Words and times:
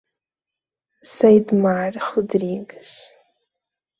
Ceidmar 1.09 1.93
Rodrigues 2.15 3.13